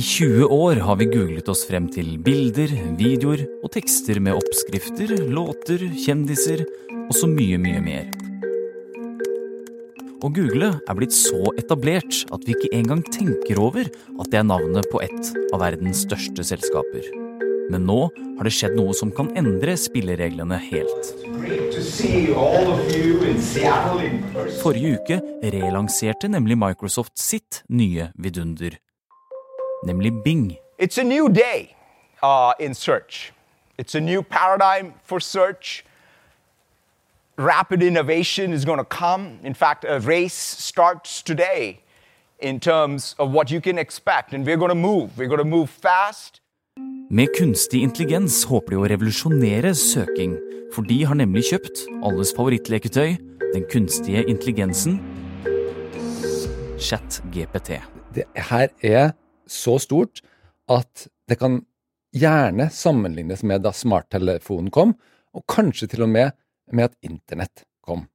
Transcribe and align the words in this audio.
I 0.00 0.02
20 0.02 0.46
år 0.48 0.78
har 0.80 0.96
vi 0.96 1.10
googlet 1.10 1.48
oss 1.52 1.66
frem 1.68 1.84
til 1.92 2.14
bilder, 2.24 2.70
videoer 2.96 3.42
og 3.58 3.68
tekster 3.74 4.16
med 4.24 4.38
oppskrifter, 4.38 5.12
låter, 5.28 5.82
kjendiser 6.06 6.62
og 7.02 7.12
så 7.18 7.28
mye, 7.28 7.58
mye 7.60 7.82
mer. 7.84 8.08
Å 10.24 10.32
google 10.32 10.72
er 10.78 10.96
blitt 10.96 11.12
så 11.12 11.52
etablert 11.60 12.22
at 12.32 12.48
vi 12.48 12.56
ikke 12.56 12.72
engang 12.80 13.04
tenker 13.12 13.60
over 13.60 13.92
at 13.92 14.32
det 14.32 14.40
er 14.40 14.48
navnet 14.48 14.88
på 14.88 15.04
et 15.04 15.32
av 15.50 15.60
verdens 15.66 16.06
største 16.08 16.48
selskaper. 16.48 17.12
Men 17.68 17.84
nå 17.84 18.00
har 18.08 18.48
det 18.48 18.56
skjedd 18.56 18.80
noe 18.80 18.96
som 18.96 19.12
kan 19.12 19.28
endre 19.36 19.76
spillereglene 19.76 20.62
helt. 20.70 21.14
Forrige 24.64 24.96
uke 24.96 25.24
relanserte 25.60 26.32
nemlig 26.32 26.56
Microsoft 26.64 27.20
sitt 27.20 27.66
nye 27.68 28.14
vidunder 28.16 28.80
nemlig 29.84 30.22
Bing. 30.22 30.56
It's 30.78 30.98
a 30.98 31.04
new 31.04 31.28
day 31.28 31.76
uh, 32.22 32.52
in 32.58 32.74
search. 32.74 33.32
It's 33.78 33.94
a 33.94 34.00
new 34.00 34.22
paradigm 34.22 34.94
for 35.02 35.20
search. 35.20 35.84
Rapid 37.36 37.82
innovation 37.82 38.52
is 38.52 38.64
going 38.64 38.78
to 38.78 38.84
come. 38.84 39.38
In 39.42 39.54
fact, 39.54 39.84
a 39.88 39.98
race 39.98 40.34
starts 40.34 41.22
today 41.22 41.80
in 42.38 42.60
terms 42.60 43.14
of 43.18 43.32
what 43.32 43.50
you 43.50 43.60
can 43.60 43.78
expect. 43.78 44.34
And 44.34 44.44
we're 44.44 44.58
going 44.58 44.70
to 44.70 44.74
move. 44.74 45.16
We're 45.16 45.28
going 45.28 45.38
to 45.38 45.44
move 45.44 45.70
fast. 45.70 46.40
Med 47.10 47.28
kunstig 47.34 47.82
intelligens 47.82 48.44
håper 48.46 48.70
de 48.70 48.76
å 48.78 48.86
revolusjonere 48.86 49.72
søking, 49.74 50.36
for 50.70 50.86
de 50.86 51.00
har 51.08 51.18
nemlig 51.18 51.48
kjøpt 51.48 51.82
alles 52.06 52.30
favorittleketøy, 52.36 53.16
den 53.50 53.64
kunstige 53.72 54.22
intelligensen 54.30 55.00
ChatGPT. 56.78 57.80
Det 58.14 58.24
her 58.36 58.68
er 58.82 59.10
så 59.50 59.76
stort 59.82 60.22
at 60.70 61.08
det 61.28 61.38
kan 61.40 61.60
gjerne 62.14 62.68
sammenlignes 62.74 63.42
med 63.46 63.64
da 63.66 63.72
smarttelefonen 63.74 64.70
kom, 64.74 64.94
og 65.34 65.46
kanskje 65.50 65.90
til 65.92 66.06
og 66.06 66.12
med 66.14 66.32
med 66.74 66.90
at 66.90 66.96
internett 67.06 67.64
kom. 67.82 68.06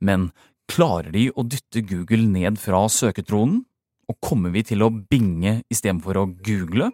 Men 0.00 0.30
klarer 0.70 1.12
de 1.12 1.28
å 1.32 1.44
dytte 1.44 1.84
Google 1.84 2.26
ned 2.28 2.60
fra 2.60 2.84
søketronen? 2.88 3.62
Og 4.04 4.18
kommer 4.20 4.52
vi 4.52 4.60
til 4.68 4.84
å 4.84 4.90
binge 4.92 5.62
istedenfor 5.72 6.18
å 6.20 6.26
google? 6.44 6.90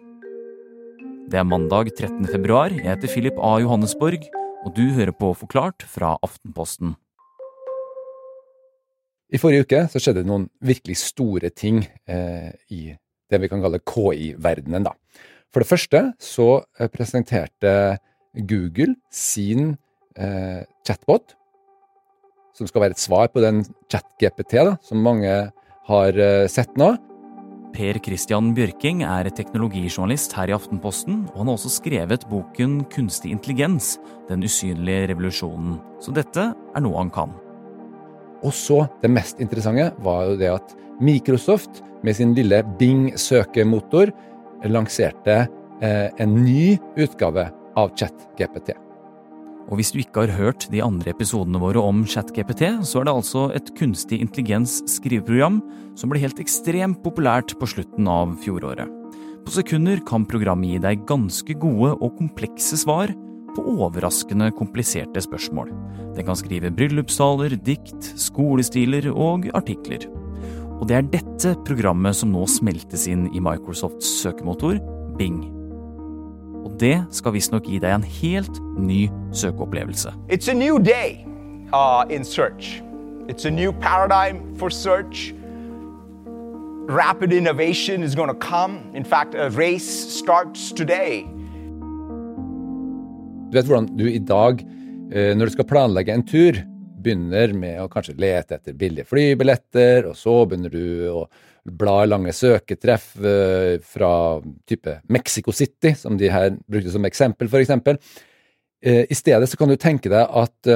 Det 1.31 1.39
er 1.39 1.47
mandag 1.47 1.91
13. 1.91 2.23
februar. 2.31 2.71
Jeg 2.71 2.87
heter 2.87 3.11
Philip 3.11 3.39
A. 3.39 3.57
Johannesborg, 3.63 4.23
og 4.63 4.75
du 4.77 4.85
hører 4.95 5.11
på 5.15 5.33
Forklart 5.35 5.83
fra 5.87 6.13
Aftenposten. 6.23 6.95
I 9.31 9.39
forrige 9.39 9.67
uke 9.67 9.83
så 9.91 9.99
skjedde 9.99 10.23
det 10.23 10.31
noen 10.31 10.49
virkelig 10.63 10.97
store 11.05 11.51
ting 11.55 11.83
eh, 12.07 12.51
i 12.71 12.81
det 13.31 13.41
vi 13.43 13.49
kan 13.51 13.63
kalle 13.63 13.81
KI-verdenen. 13.81 14.89
For 15.51 15.63
det 15.63 15.69
første 15.69 16.01
så 16.21 16.49
eh, 16.79 16.89
presenterte 16.91 17.99
Google 18.47 18.95
sin 19.11 19.75
eh, 20.15 20.63
chatbot, 20.87 21.35
som 22.55 22.67
skal 22.67 22.85
være 22.85 22.95
et 22.95 23.03
svar 23.03 23.31
på 23.31 23.43
den 23.43 23.63
chat-GPT 23.91 24.59
som 24.87 25.03
mange 25.03 25.33
har 25.89 26.19
eh, 26.19 26.47
sett 26.51 26.75
nå. 26.79 26.93
Per 27.71 27.99
Christian 28.03 28.49
Bjørking 28.55 29.05
er 29.07 29.29
teknologijournalist 29.31 30.35
her 30.35 30.51
i 30.51 30.55
Aftenposten, 30.55 31.21
og 31.31 31.37
han 31.39 31.51
har 31.51 31.55
også 31.55 31.71
skrevet 31.77 32.27
boken 32.31 32.81
Kunstig 32.91 33.31
intelligens 33.31 33.93
den 34.27 34.43
usynlige 34.43 35.07
revolusjonen. 35.13 35.79
Så 36.03 36.11
dette 36.15 36.51
er 36.51 36.83
noe 36.83 36.99
han 36.99 37.13
kan. 37.15 37.39
Og 38.41 38.53
så, 38.55 38.83
det 39.01 39.11
mest 39.13 39.41
interessante, 39.43 39.91
var 40.01 40.31
jo 40.31 40.37
det 40.39 40.51
at 40.51 40.75
Microsoft 41.01 41.81
med 42.05 42.17
sin 42.17 42.35
lille 42.37 42.61
Bing 42.79 43.11
søkemotor 43.17 44.11
lanserte 44.69 45.43
eh, 45.81 46.07
en 46.21 46.37
ny 46.41 46.77
utgave 46.97 47.49
av 47.77 47.93
ChatGPT. 47.97 48.73
Og 49.71 49.77
hvis 49.79 49.93
du 49.93 50.01
ikke 50.01 50.25
har 50.25 50.33
hørt 50.35 50.65
de 50.73 50.81
andre 50.83 51.13
episodene 51.13 51.61
våre 51.61 51.79
om 51.79 52.01
ChatGPT, 52.09 52.65
så 52.87 53.01
er 53.01 53.07
det 53.07 53.13
altså 53.13 53.45
et 53.55 53.69
kunstig 53.77 54.19
intelligens 54.23 54.81
skriveprogram 54.89 55.61
som 55.95 56.11
ble 56.11 56.21
helt 56.23 56.41
ekstremt 56.43 56.99
populært 57.05 57.53
på 57.59 57.69
slutten 57.69 58.09
av 58.09 58.33
fjoråret. 58.43 58.89
På 59.41 59.53
sekunder 59.55 60.01
kan 60.05 60.25
programmet 60.29 60.75
gi 60.75 60.81
deg 60.83 61.05
ganske 61.09 61.55
gode 61.61 61.95
og 61.97 62.17
komplekse 62.19 62.77
svar 62.77 63.13
på 63.55 63.63
overraskende 63.75 64.51
kompliserte 64.57 65.21
spørsmål. 65.23 65.71
Den 66.15 66.27
kan 66.27 66.37
skrive 66.39 66.71
bryllupstaler, 66.75 67.55
dikt, 67.65 68.11
skolestiler 68.19 69.09
og 69.11 69.47
artikler. 69.57 70.07
Og 70.81 70.87
det 70.89 70.97
er 70.97 71.09
dette 71.13 71.55
programmet 71.67 72.17
som 72.17 72.31
nå 72.33 72.47
smeltes 72.49 73.05
inn 73.11 73.27
i 73.35 73.41
Microsofts 73.43 74.07
søkemotor, 74.23 74.79
Bing. 75.19 75.43
Og 76.65 76.73
det 76.81 76.95
skal 77.13 77.35
visstnok 77.35 77.67
gi 77.69 77.77
deg 77.81 77.93
en 77.93 78.07
helt 78.21 78.57
ny 78.77 79.03
søkeopplevelse. 79.33 80.13
It's 80.29 80.49
a 80.49 80.55
new 80.57 80.79
day 80.79 81.25
uh, 81.73 82.05
in 82.09 82.25
search. 82.25 82.81
It's 83.29 83.45
a 83.45 83.51
new 83.51 83.71
paradigm 83.71 84.55
for 84.57 84.69
search. 84.69 85.33
Rapid 86.89 87.31
innovation 87.31 88.03
is 88.03 88.15
going 88.15 88.27
to 88.27 88.35
come. 88.35 88.79
In 88.93 89.03
fact, 89.03 89.35
a 89.35 89.49
race 89.49 89.85
starts 89.85 90.71
today. 90.71 91.27
Du 93.51 93.57
vet 93.57 93.67
hvordan 93.67 93.89
du 93.99 94.05
i 94.07 94.19
dag, 94.23 94.61
eh, 95.11 95.33
når 95.35 95.49
du 95.49 95.53
skal 95.57 95.67
planlegge 95.67 96.13
en 96.15 96.23
tur, 96.23 96.55
begynner 97.03 97.51
med 97.57 97.81
å 97.83 97.89
kanskje 97.91 98.15
lete 98.21 98.55
etter 98.55 98.77
billige 98.79 99.09
flybilletter, 99.09 100.07
og 100.07 100.15
så 100.15 100.35
begynner 100.47 100.71
du 100.71 101.09
å 101.11 101.25
bla 101.67 102.05
lange 102.07 102.31
søketreff 102.31 103.09
eh, 103.19 103.75
fra 103.83 104.13
type 104.69 104.95
Mexico 105.11 105.51
City, 105.51 105.91
som 105.99 106.15
de 106.15 106.31
her 106.31 106.55
brukte 106.63 106.95
som 106.95 107.09
eksempel, 107.09 107.51
f.eks. 107.51 107.75
Eh, 108.79 109.03
I 109.11 109.19
stedet 109.19 109.51
så 109.51 109.59
kan 109.59 109.73
du 109.73 109.75
tenke 109.75 110.09
deg 110.09 110.23
at 110.25 110.75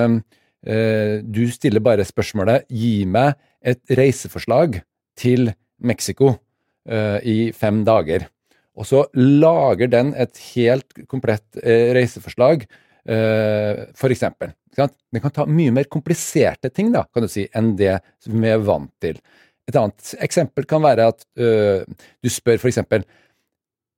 du 0.66 1.44
stiller 1.54 1.84
bare 1.86 2.02
spørsmålet 2.02 2.64
'Gi 2.74 3.06
meg 3.06 3.36
et 3.62 3.84
reiseforslag 4.00 4.80
til 5.14 5.52
Mexico 5.78 6.32
i 7.22 7.52
fem 7.54 7.84
dager'. 7.86 8.26
Og 8.76 8.88
så 8.90 9.06
lager 9.16 9.88
den 9.88 10.14
et 10.20 10.36
helt 10.54 10.98
komplett 11.08 11.58
reiseforslag, 11.64 12.66
for 13.06 14.12
eksempel. 14.12 14.52
Den 14.76 15.22
kan 15.24 15.32
ta 15.32 15.46
mye 15.48 15.72
mer 15.72 15.88
kompliserte 15.88 16.72
ting 16.74 16.90
da, 16.92 17.06
kan 17.08 17.24
du 17.24 17.30
si, 17.32 17.46
enn 17.56 17.76
det 17.80 17.94
vi 18.28 18.50
er 18.52 18.64
vant 18.66 18.92
til. 19.04 19.22
Et 19.66 19.78
annet 19.80 20.12
eksempel 20.22 20.68
kan 20.70 20.84
være 20.84 21.08
at 21.14 21.24
øh, 21.42 21.86
du 22.22 22.30
spør 22.30 22.68
eksempel 22.70 23.06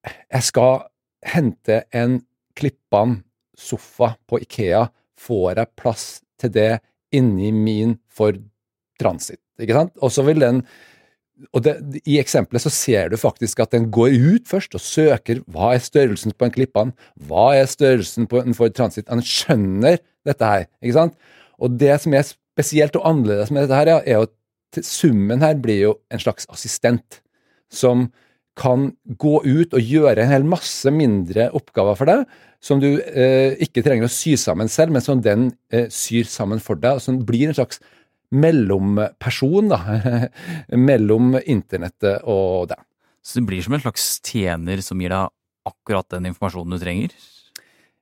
Jeg 0.08 0.44
skal 0.48 0.86
hente 1.28 1.82
en 1.92 2.22
Klippan 2.56 3.18
sofa 3.58 4.14
på 4.28 4.40
Ikea. 4.46 4.86
Får 5.18 5.58
jeg 5.58 5.74
plass 5.76 6.06
til 6.40 6.54
det 6.54 6.80
inni 7.12 7.52
min 7.52 7.98
for 8.08 8.38
transit? 9.02 9.42
Ikke 9.60 9.76
sant? 9.76 9.98
Og 10.00 10.14
så 10.14 10.24
vil 10.24 10.40
den 10.40 10.62
og 11.54 11.62
det, 11.66 11.76
I 12.10 12.18
eksempelet 12.22 12.64
så 12.64 12.72
ser 12.74 13.12
du 13.12 13.18
faktisk 13.22 13.60
at 13.62 13.74
den 13.76 13.90
går 13.94 14.16
ut 14.16 14.48
først 14.50 14.74
og 14.78 14.84
søker 14.84 15.44
hva 15.54 15.74
er 15.76 15.84
størrelsen 15.84 16.34
på 16.34 16.48
en 16.48 16.54
Klippan, 16.54 16.94
hva 17.30 17.52
er 17.58 17.70
størrelsen 17.70 18.26
på 18.30 18.42
en 18.42 18.58
Ford 18.58 18.74
Transit. 18.78 19.10
Han 19.12 19.22
skjønner 19.22 20.00
dette 20.28 20.50
her. 20.50 20.66
ikke 20.82 20.98
sant? 20.98 21.18
Og 21.62 21.78
det 21.78 21.94
som 22.02 22.16
er 22.18 22.26
spesielt 22.26 22.98
og 22.98 23.06
annerledes 23.10 23.54
med 23.54 23.68
dette, 23.68 23.78
her, 23.78 24.02
er 24.02 24.26
at 24.26 24.82
summen 24.86 25.44
her 25.46 25.58
blir 25.62 25.82
jo 25.84 25.94
en 26.14 26.22
slags 26.22 26.50
assistent 26.54 27.22
som 27.74 28.08
kan 28.58 28.90
gå 29.22 29.38
ut 29.46 29.76
og 29.78 29.92
gjøre 29.94 30.24
en 30.24 30.32
hel 30.32 30.46
masse 30.48 30.90
mindre 30.90 31.52
oppgaver 31.56 31.98
for 32.00 32.10
deg, 32.10 32.24
som 32.64 32.82
du 32.82 32.90
eh, 32.98 33.54
ikke 33.62 33.84
trenger 33.86 34.08
å 34.08 34.12
sy 34.12 34.34
sammen 34.40 34.70
selv, 34.72 34.96
men 34.96 35.06
som 35.06 35.22
den 35.22 35.52
eh, 35.70 35.86
syr 35.94 36.26
sammen 36.30 36.62
for 36.64 36.80
deg. 36.82 36.98
og 36.98 37.06
Som 37.06 37.22
blir 37.28 37.52
en 37.52 37.58
slags 37.58 37.78
mellomperson 38.36 39.72
da, 39.72 39.80
mellom 40.90 41.38
internettet 41.46 42.26
og 42.28 42.70
det. 42.72 42.80
Så 43.24 43.40
det 43.40 43.48
blir 43.50 43.64
som 43.64 43.76
en 43.76 43.84
slags 43.84 44.18
tjener 44.24 44.82
som 44.84 45.00
gir 45.04 45.12
deg 45.12 45.34
akkurat 45.68 46.08
den 46.16 46.30
informasjonen 46.30 46.78
du 46.78 46.84
trenger? 46.84 47.16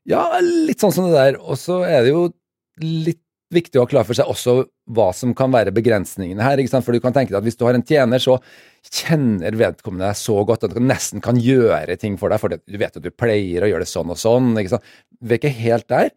Ja, 0.05 0.27
litt 0.41 0.81
sånn 0.83 0.93
som 0.93 1.09
det 1.09 1.17
der. 1.17 1.39
Og 1.41 1.57
så 1.57 1.81
er 1.87 2.05
det 2.05 2.13
jo 2.13 2.27
litt 2.81 3.21
viktig 3.53 3.79
å 3.79 3.85
ha 3.85 3.89
klar 3.89 4.05
for 4.05 4.17
seg 4.17 4.29
også 4.29 4.55
hva 4.95 5.09
som 5.15 5.33
kan 5.37 5.53
være 5.53 5.73
begrensningene 5.73 6.43
her. 6.43 6.59
ikke 6.59 6.73
sant? 6.73 6.85
For 6.85 6.95
du 6.95 7.01
kan 7.01 7.13
tenke 7.15 7.31
deg 7.31 7.39
at 7.39 7.47
hvis 7.47 7.57
du 7.59 7.65
har 7.67 7.77
en 7.77 7.85
tjener, 7.85 8.21
så 8.21 8.37
kjenner 8.85 9.57
vedkommende 9.57 10.09
deg 10.09 10.19
så 10.19 10.37
godt 10.47 10.65
at 10.67 10.75
du 10.75 10.81
nesten 10.83 11.23
kan 11.25 11.39
gjøre 11.41 11.97
ting 12.01 12.19
for 12.21 12.33
deg, 12.33 12.41
for 12.41 12.53
du 12.53 12.79
vet 12.81 12.97
at 12.97 13.05
du 13.05 13.11
pleier 13.13 13.65
å 13.65 13.69
gjøre 13.71 13.85
det 13.85 13.91
sånn 13.91 14.13
og 14.13 14.19
sånn. 14.21 14.53
ikke 14.61 14.75
sant? 14.75 14.89
Vi 15.21 15.37
er 15.37 15.41
ikke 15.41 15.55
helt 15.61 15.87
der. 15.91 16.11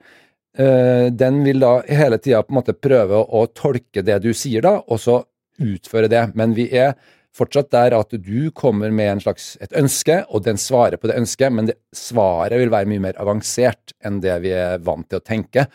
Uh, 0.59 1.07
den 1.15 1.45
vil 1.47 1.63
da 1.63 1.77
hele 1.87 2.19
tida 2.19 2.43
prøve 2.43 3.21
å 3.23 3.45
tolke 3.55 4.03
det 4.03 4.19
du 4.25 4.33
sier, 4.35 4.65
da, 4.65 4.81
og 4.87 4.99
så 5.03 5.21
utføre 5.63 6.11
det. 6.11 6.25
Men 6.35 6.55
vi 6.57 6.67
er 6.75 6.97
fortsatt 7.39 7.71
der 7.71 7.95
at 7.97 8.15
du 8.15 8.51
kommer 8.57 8.91
med 8.95 9.23
slags, 9.23 9.57
et 9.63 9.75
ønske, 9.79 10.23
og 10.29 10.43
den 10.47 10.59
svarer 10.59 10.99
på 10.99 11.11
det 11.11 11.19
ønsket, 11.21 11.55
men 11.55 11.71
det, 11.71 11.79
svaret 11.95 12.59
vil 12.59 12.73
være 12.73 12.91
mye 12.91 13.05
mer 13.09 13.21
avansert 13.23 13.95
enn 14.05 14.21
det 14.25 14.35
vi 14.43 14.55
er 14.57 14.83
vant 14.83 15.07
til 15.09 15.21
å 15.21 15.25
tenke. 15.25 15.69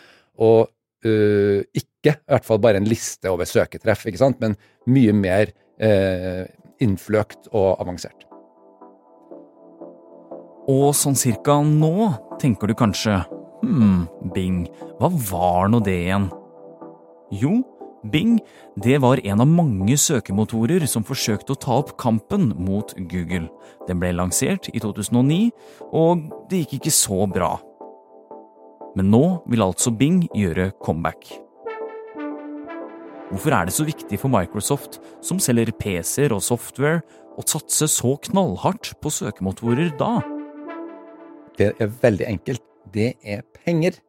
Og 0.44 0.68
uh, 0.68 1.60
ikke 1.72 2.18
i 2.18 2.34
hvert 2.34 2.48
fall 2.48 2.60
bare 2.64 2.82
en 2.82 2.90
liste 2.90 3.32
over 3.32 3.48
søketreff, 3.48 4.04
ikke 4.10 4.20
sant, 4.20 4.44
men 4.44 4.58
mye 4.92 5.16
mer 5.16 5.54
uh, 5.80 6.44
innfløkt 6.84 7.52
og 7.54 7.78
avansert. 7.80 8.28
Og 10.72 10.94
sånn 10.96 11.18
cirka 11.20 11.58
nå 11.68 12.12
tenker 12.40 12.72
du 12.72 12.76
kanskje 12.80 13.18
hm, 13.64 14.32
Bing, 14.36 14.64
hva 15.00 15.10
var 15.32 15.72
nå 15.72 15.80
det 15.84 15.96
igjen? 16.06 16.30
Jo, 17.34 17.62
Bing 18.04 18.40
det 18.76 18.98
var 19.00 19.22
en 19.24 19.42
av 19.44 19.48
mange 19.48 19.96
søkemotorer 20.00 20.84
som 20.90 21.06
forsøkte 21.08 21.56
å 21.56 21.60
ta 21.60 21.78
opp 21.80 21.94
kampen 22.02 22.52
mot 22.60 22.92
Google. 23.10 23.48
Den 23.88 24.02
ble 24.02 24.12
lansert 24.18 24.68
i 24.74 24.82
2009, 24.84 25.54
og 25.96 26.28
det 26.52 26.64
gikk 26.64 26.82
ikke 26.82 26.96
så 26.96 27.24
bra. 27.32 27.56
Men 28.98 29.10
nå 29.14 29.24
vil 29.50 29.64
altså 29.66 29.94
Bing 29.96 30.26
gjøre 30.36 30.72
comeback. 30.84 31.32
Hvorfor 33.32 33.56
er 33.56 33.66
det 33.66 33.74
så 33.74 33.88
viktig 33.88 34.20
for 34.22 34.30
Microsoft, 34.30 35.00
som 35.26 35.40
selger 35.42 35.72
PC-er 35.74 36.36
og 36.36 36.44
software, 36.46 37.02
å 37.34 37.42
satse 37.50 37.88
så 37.90 38.14
knallhardt 38.28 38.92
på 39.02 39.10
søkemotorer 39.10 39.96
da? 39.98 40.20
Det 41.58 41.72
er 41.82 41.98
veldig 42.04 42.30
enkelt. 42.30 42.73
Det 42.92 43.14
er 43.24 43.46
penger. 43.64 44.00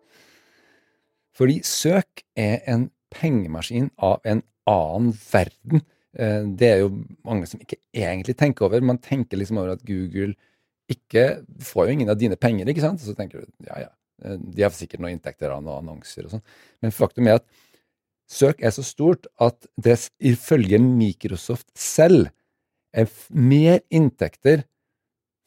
Fordi 1.35 1.61
søk 1.67 2.23
er 2.38 2.62
en 2.71 2.88
pengemaskin 3.15 3.91
av 4.03 4.23
en 4.26 4.43
annen 4.71 5.12
verden. 5.32 5.82
Eh, 6.15 6.43
det 6.59 6.71
er 6.71 6.82
jo 6.85 6.93
mange 7.26 7.49
som 7.50 7.62
ikke 7.62 7.81
egentlig 7.94 8.37
tenker 8.38 8.69
over. 8.69 8.85
Man 8.85 9.03
tenker 9.03 9.38
liksom 9.38 9.59
over 9.59 9.75
at 9.75 9.85
Google 9.87 10.35
ikke 10.91 11.44
får 11.65 11.88
jo 11.88 11.97
ingen 11.97 12.12
av 12.12 12.19
dine 12.21 12.38
penger, 12.41 12.69
ikke 12.69 12.85
sant? 12.85 13.03
Så 13.03 13.17
tenker 13.17 13.43
du 13.43 13.69
ja, 13.69 13.87
ja, 13.87 13.91
eh, 14.25 14.38
de 14.38 14.67
har 14.67 14.75
sikkert 14.75 15.03
noen 15.03 15.17
inntekter 15.17 15.53
av 15.53 15.62
noen 15.65 15.82
annonser 15.82 16.27
og 16.27 16.37
sånn. 16.37 16.44
Men 16.85 16.94
faktum 16.94 17.31
er 17.31 17.41
at 17.41 17.49
søk 18.31 18.62
er 18.65 18.75
så 18.75 18.85
stort 18.87 19.29
at 19.43 19.67
det 19.81 19.99
ifølge 20.23 20.81
Microsoft 20.82 21.69
selv 21.79 22.31
er 22.94 23.11
mer 23.35 23.82
inntekter 23.91 24.65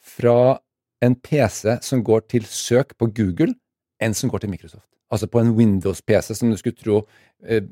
fra 0.03 0.59
en 1.05 1.15
PC 1.15 1.77
som 1.85 2.03
går 2.05 2.25
til 2.31 2.45
søk 2.49 2.95
på 2.97 3.09
Google, 3.17 3.53
enn 4.01 4.15
som 4.17 4.31
går 4.31 4.44
til 4.44 4.51
Microsoft. 4.53 4.88
Altså 5.13 5.29
på 5.31 5.39
en 5.39 5.53
Windows-PC, 5.55 6.33
som 6.35 6.51
du 6.51 6.57
skulle 6.59 6.77
tro 6.77 7.01
eh, 7.45 7.63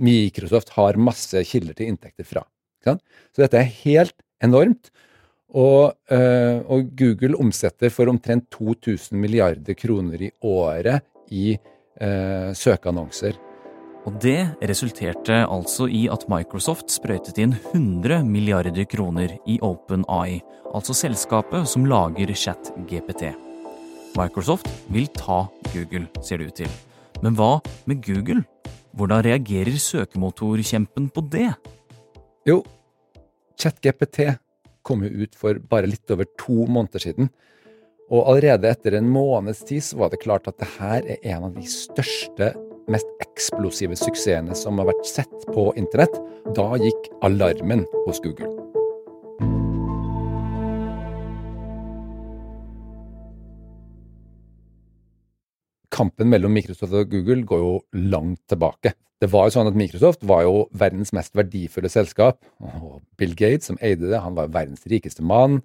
Microsoft 0.00 0.72
har 0.74 0.98
masse 0.98 1.44
kilder 1.46 1.76
til 1.78 1.92
inntekter 1.92 2.26
fra. 2.26 2.42
Så 2.84 2.96
dette 3.44 3.60
er 3.60 3.70
helt 3.84 4.16
enormt. 4.42 4.90
Og, 5.50 5.96
eh, 6.14 6.62
og, 6.70 6.92
Google 6.98 7.38
omsetter 7.42 7.90
for 7.90 8.10
omtrent 8.10 8.46
2000 8.54 9.18
milliarder 9.18 9.74
kroner 9.74 10.22
i 10.22 10.30
året 10.46 11.02
i 11.34 11.56
eh, 11.56 12.50
søkeannonser. 12.54 13.34
Og 14.08 14.16
det 14.22 14.38
resulterte 14.64 15.42
altså 15.44 15.84
i 15.92 16.06
at 16.12 16.24
Microsoft 16.32 16.88
sprøytet 16.92 17.36
inn 17.42 17.52
100 17.74 18.24
milliarder 18.24 18.86
kroner 18.88 19.34
i 19.44 19.58
OpenAI, 19.60 20.40
altså 20.72 20.96
selskapet 20.96 21.68
som 21.68 21.84
lager 21.88 22.32
ChatGPT. 22.32 23.28
Microsoft 24.16 24.70
vil 24.90 25.10
ta 25.12 25.42
Google, 25.74 26.06
ser 26.24 26.40
det 26.40 26.48
ut 26.48 26.58
til. 26.62 26.72
Men 27.20 27.36
hva 27.36 27.58
med 27.90 28.00
Google? 28.06 28.44
Hvordan 28.96 29.22
reagerer 29.26 29.76
søkemotorkjempen 29.76 31.10
på 31.12 31.26
det? 31.30 31.50
Jo, 32.48 32.62
ChatGPT 33.60 34.32
kom 34.82 35.04
jo 35.04 35.26
ut 35.26 35.36
for 35.36 35.60
bare 35.60 35.90
litt 35.92 36.10
over 36.10 36.24
to 36.40 36.64
måneder 36.64 37.04
siden. 37.04 37.28
Og 38.10 38.32
allerede 38.32 38.72
etter 38.72 38.96
en 38.96 39.12
måneds 39.12 39.60
tid 39.68 39.84
så 39.86 40.00
var 40.00 40.10
det 40.10 40.24
klart 40.24 40.48
at 40.50 40.58
det 40.58 40.72
her 40.80 41.04
er 41.04 41.20
en 41.36 41.50
av 41.50 41.54
de 41.54 41.68
største 41.68 42.54
mest 42.90 43.10
eksplosive 43.22 43.96
suksessene 43.98 44.56
som 44.58 44.80
har 44.80 44.90
vært 44.90 45.06
sett 45.08 45.46
på 45.54 45.70
internett, 45.78 46.16
da 46.56 46.72
gikk 46.80 47.10
alarmen 47.26 47.84
hos 48.06 48.20
Google. 48.24 48.50
Kampen 55.90 56.30
mellom 56.32 56.54
Microsoft 56.56 56.94
og 56.96 57.10
Google 57.12 57.44
går 57.44 57.60
jo 57.60 57.72
langt 58.10 58.40
tilbake. 58.48 58.94
Det 59.20 59.28
var 59.28 59.48
jo 59.48 59.52
sånn 59.58 59.68
at 59.68 59.76
Microsoft 59.76 60.22
var 60.24 60.46
jo 60.46 60.62
verdens 60.80 61.12
mest 61.12 61.34
verdifulle 61.36 61.90
selskap. 61.92 62.40
og 62.64 63.02
Bill 63.20 63.34
Gates, 63.36 63.68
som 63.68 63.78
eide 63.84 64.08
det, 64.08 64.20
han 64.22 64.38
var 64.38 64.48
verdens 64.48 64.86
rikeste 64.88 65.22
mann. 65.22 65.60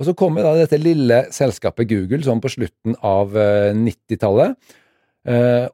Og 0.00 0.08
så 0.08 0.14
kommer 0.16 0.42
da 0.42 0.54
dette 0.56 0.80
lille 0.80 1.26
selskapet 1.34 1.90
Google 1.90 2.24
sånn 2.24 2.40
på 2.42 2.50
slutten 2.50 2.96
av 3.04 3.36
90-tallet 3.76 4.56
eh, 4.56 4.72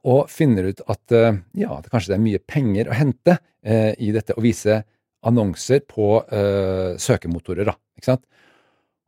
og 0.07 0.29
finner 0.31 0.69
ut 0.71 0.83
at 0.87 1.15
eh, 1.15 1.39
ja, 1.59 1.77
det 1.83 1.91
kanskje 1.91 2.15
er 2.15 2.23
mye 2.23 2.39
penger 2.39 2.87
å 2.91 2.95
hente 2.95 3.37
eh, 3.65 3.91
i 3.99 4.13
dette 4.15 4.37
å 4.37 4.43
vise 4.43 4.81
annonser 5.21 5.83
på 5.85 6.15
søkemotorer. 6.97 7.67
da, 7.67 7.75
ikke 7.93 8.07
sant? 8.07 8.23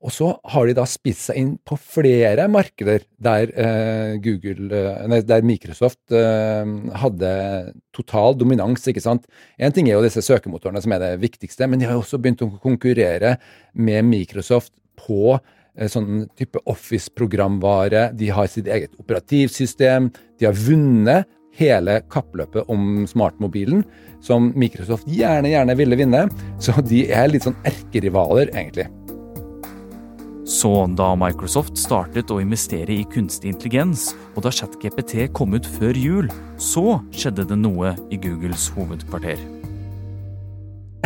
Og 0.04 0.12
så 0.14 0.28
har 0.52 0.68
de 0.68 0.76
da 0.78 0.84
spist 0.86 1.24
seg 1.32 1.40
inn 1.40 1.50
på 1.66 1.74
flere 1.80 2.46
markeder 2.54 3.02
der, 3.18 3.50
Google, 4.22 4.84
nei, 5.10 5.24
der 5.26 5.48
Microsoft 5.48 6.14
hadde 6.14 7.32
total 7.98 8.38
dominans. 8.38 8.86
ikke 8.86 9.02
sant? 9.02 9.26
En 9.58 9.74
ting 9.74 9.90
er 9.90 9.98
jo 9.98 10.06
disse 10.06 10.22
søkemotorene 10.22 10.84
som 10.86 10.94
er 10.94 11.02
det 11.02 11.12
viktigste, 11.24 11.66
men 11.66 11.82
de 11.82 11.90
har 11.90 11.98
også 11.98 12.22
begynt 12.22 12.46
å 12.46 12.52
konkurrere 12.62 13.40
med 13.74 14.06
Microsoft 14.06 14.76
på 15.02 15.40
Eh, 15.40 15.63
sånn 15.90 16.26
type 16.38 16.62
Office-programvare. 16.70 18.12
De 18.18 18.30
har 18.34 18.50
sitt 18.52 18.70
eget 18.70 18.94
operativsystem. 19.02 20.12
De 20.40 20.50
har 20.50 20.58
vunnet 20.58 21.30
hele 21.58 22.00
kappløpet 22.10 22.70
om 22.72 23.06
smartmobilen, 23.10 23.84
som 24.24 24.52
Microsoft 24.58 25.06
gjerne, 25.10 25.52
gjerne 25.54 25.78
ville 25.78 25.98
vinne. 26.00 26.26
Så 26.62 26.76
de 26.86 27.06
er 27.14 27.30
litt 27.30 27.46
sånn 27.46 27.58
erkerivaler, 27.68 28.54
egentlig. 28.54 28.90
Så 30.50 30.70
da 30.98 31.14
Microsoft 31.16 31.78
startet 31.80 32.32
å 32.34 32.42
investere 32.44 32.92
i 32.92 33.06
kunstig 33.08 33.54
intelligens, 33.54 34.10
og 34.36 34.44
da 34.44 34.52
ChatGPT 34.52 35.30
kom 35.32 35.56
ut 35.56 35.68
før 35.78 35.96
jul, 35.96 36.32
så 36.60 37.00
skjedde 37.16 37.46
det 37.48 37.60
noe 37.62 37.94
i 38.12 38.20
Googles 38.20 38.68
hovedkvarter. 38.76 39.40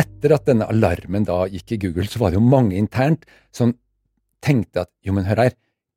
Etter 0.02 0.34
at 0.34 0.48
denne 0.48 0.66
alarmen 0.66 1.26
da 1.28 1.44
gikk 1.50 1.76
i 1.76 1.80
Google, 1.86 2.08
så 2.10 2.18
var 2.22 2.32
det 2.32 2.40
jo 2.40 2.50
mange 2.50 2.74
internt 2.80 3.28
som 3.54 3.76
tenkte 4.44 4.86
at 4.86 4.92
jo, 5.04 5.14
men 5.16 5.26
hør 5.28 5.44
her, 5.46 5.56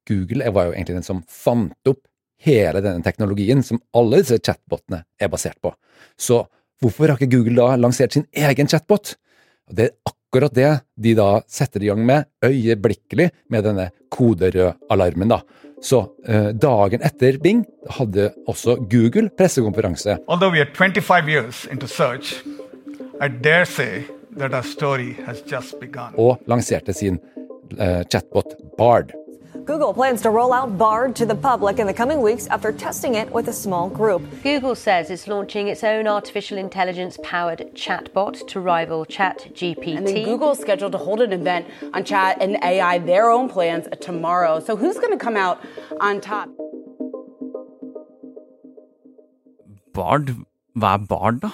Google 0.10 0.50
var 0.54 0.70
jo 0.70 0.74
egentlig 0.76 0.98
den 0.98 1.06
som 1.06 1.22
fant 1.30 1.92
opp 1.92 2.02
hele 2.42 2.82
denne 2.82 3.06
teknologien 3.06 3.62
som 3.66 3.82
alle 3.98 4.22
disse 4.24 4.40
chatbotene 4.42 5.04
er 5.22 5.30
basert 5.32 5.60
på. 5.62 5.74
Så 6.18 6.42
hvorfor 6.82 7.12
har 7.12 7.20
ikke 7.20 7.36
Google 7.36 7.60
da 7.60 7.78
lansert 7.78 8.18
sin 8.18 8.26
egen 8.34 8.70
chatbot? 8.72 9.16
Og 9.70 9.76
Det 9.78 9.86
er 9.86 9.96
akkurat 10.10 10.54
det 10.56 10.72
de 10.96 11.14
da 11.18 11.42
setter 11.48 11.84
i 11.84 11.92
gang 11.92 12.06
med 12.06 12.26
øyeblikkelig 12.44 13.30
med 13.50 13.64
denne 13.68 13.90
koderøde 14.10 14.74
alarmen, 14.90 15.30
da. 15.30 15.42
Så 15.82 16.02
eh, 16.30 16.52
dagen 16.54 17.02
etter 17.02 17.40
Bing 17.42 17.64
hadde 17.90 18.30
også 18.48 18.76
Google 18.90 19.30
pressekonferanse. 19.34 20.20
Although 20.28 20.54
we 20.54 20.62
are 20.62 20.70
25 20.74 21.30
years 21.30 21.66
into 21.72 21.88
search, 21.88 22.44
I 23.22 23.28
dare 23.28 23.66
say 23.66 24.04
that 24.38 24.54
our 24.54 24.64
story 24.64 25.16
has 25.26 25.42
just 25.52 25.80
begun. 25.80 26.14
Og 26.18 26.42
lanserte 26.48 26.94
sin 26.94 27.20
uh, 27.80 28.04
chatbot 28.10 28.78
Bard. 28.78 29.14
Google 29.66 29.94
plans 29.94 30.22
to 30.22 30.30
roll 30.32 30.54
out 30.54 30.78
Bard 30.78 31.16
to 31.18 31.26
the 31.26 31.36
public 31.36 31.78
in 31.78 31.86
the 31.86 31.94
coming 31.94 32.22
weeks 32.22 32.48
after 32.48 32.72
testing 32.72 33.16
it 33.16 33.32
with 33.32 33.48
a 33.48 33.54
small 33.54 33.90
group. 33.90 34.24
Google 34.42 34.76
says 34.76 35.10
it's 35.10 35.28
launching 35.28 35.68
its 35.68 35.84
own 35.84 36.08
artificial 36.08 36.58
intelligence 36.58 37.18
powered 37.22 37.60
chatbot 37.76 38.48
to 38.48 38.60
rival 38.60 39.06
ChatGPT. 39.06 39.98
And 39.98 40.08
then 40.08 40.24
Google's 40.24 40.60
scheduled 40.60 40.94
to 40.94 40.98
hold 40.98 41.22
an 41.22 41.32
event 41.32 41.68
on 41.94 42.04
chat 42.04 42.42
and 42.42 42.58
AI, 42.64 42.98
their 43.00 43.30
own 43.30 43.50
plans 43.50 43.88
tomorrow. 44.00 44.60
So 44.60 44.76
who's 44.76 44.98
going 44.98 45.12
to 45.12 45.24
come 45.24 45.38
out 45.38 45.64
on 46.00 46.22
top? 46.22 46.50
Bard? 49.94 50.36
Hva 50.76 50.94
er 50.96 51.06
Bard, 51.06 51.42
da? 51.42 51.52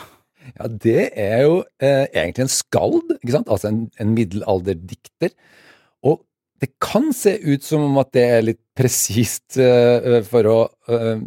Ja, 0.59 0.67
Det 0.67 1.09
er 1.13 1.41
jo 1.41 1.63
eh, 1.81 2.07
egentlig 2.13 2.43
en 2.43 2.47
skald, 2.47 3.17
ikke 3.21 3.31
sant? 3.31 3.49
altså 3.49 3.67
en, 3.67 3.91
en 3.99 4.13
middelalderdikter 4.13 5.33
det 6.61 6.71
kan 6.81 7.11
se 7.13 7.35
ut 7.37 7.63
som 7.63 7.83
om 7.85 7.99
at 8.01 8.09
det 8.15 8.23
er 8.23 8.45
litt 8.45 8.61
presist 8.77 9.59
uh, 9.61 10.21
for 10.25 10.49
å 10.49 10.57
uh, 10.89 11.19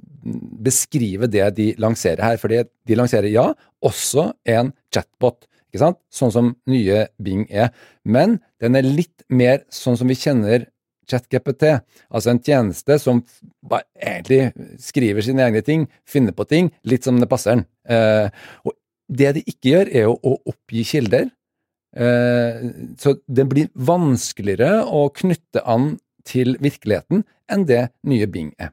beskrive 0.65 1.29
det 1.31 1.47
de 1.59 1.69
lanserer 1.83 2.23
her. 2.25 2.41
For 2.41 2.51
de 2.51 2.99
lanserer, 2.99 3.31
ja, 3.31 3.51
også 3.87 4.31
en 4.51 4.73
chatbot, 4.95 5.47
ikke 5.71 5.85
sant? 5.85 6.01
sånn 6.11 6.35
som 6.35 6.53
nye 6.71 7.07
Bing 7.23 7.47
er. 7.47 7.71
Men 8.03 8.41
den 8.63 8.79
er 8.79 8.87
litt 8.87 9.27
mer 9.31 9.63
sånn 9.71 9.99
som 10.01 10.11
vi 10.11 10.19
kjenner 10.19 10.67
ChatGPT, 11.11 11.67
altså 12.15 12.31
en 12.31 12.43
tjeneste 12.43 12.99
som 13.03 13.23
bare 13.67 13.87
egentlig 13.99 14.77
skriver 14.83 15.27
sine 15.27 15.43
egne 15.47 15.63
ting, 15.67 15.89
finner 16.07 16.35
på 16.37 16.47
ting, 16.47 16.71
litt 16.87 17.07
som 17.07 17.19
det 17.19 17.31
passer 17.31 17.57
den. 17.59 17.67
Uh, 17.91 18.31
og 18.67 18.77
det 19.11 19.35
de 19.39 19.45
ikke 19.47 19.73
gjør, 19.73 19.91
er 19.91 20.11
å 20.11 20.37
oppgi 20.53 20.85
kilder. 20.87 21.31
Eh, 21.97 22.61
så 22.99 23.16
det 23.26 23.49
blir 23.50 23.70
vanskeligere 23.75 24.85
å 24.87 25.09
knytte 25.14 25.64
an 25.66 25.97
til 26.26 26.54
virkeligheten 26.62 27.25
enn 27.50 27.66
det 27.66 27.88
nye 28.06 28.28
Bing 28.30 28.52
er. 28.59 28.70